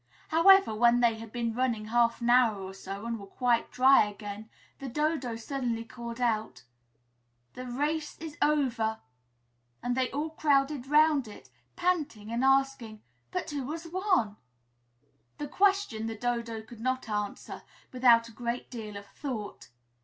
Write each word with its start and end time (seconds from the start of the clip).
However, 0.29 0.73
when 0.73 0.99
they 0.99 1.19
had 1.19 1.31
been 1.31 1.53
running 1.53 1.85
half 1.85 2.21
an 2.21 2.31
hour 2.31 2.59
or 2.59 2.73
so 2.73 3.05
and 3.05 3.19
were 3.19 3.27
quite 3.27 3.69
dry 3.69 4.05
again, 4.05 4.49
the 4.79 4.89
Dodo 4.89 5.35
suddenly 5.35 5.83
called 5.83 6.19
out, 6.19 6.63
"The 7.53 7.67
race 7.67 8.17
is 8.17 8.35
over!" 8.41 8.99
and 9.83 9.95
they 9.95 10.09
all 10.09 10.31
crowded 10.31 10.87
'round 10.87 11.27
it, 11.27 11.51
panting 11.75 12.31
and 12.31 12.43
asking, 12.43 13.03
"But 13.29 13.51
who 13.51 13.69
has 13.73 13.85
won?" 13.87 14.37
This 15.37 15.51
question 15.51 16.07
the 16.07 16.15
Dodo 16.15 16.63
could 16.63 16.79
not 16.81 17.07
answer 17.07 17.61
without 17.91 18.27
a 18.27 18.31
great 18.31 18.71
deal 18.71 18.97
of 18.97 19.05
thought. 19.05 19.69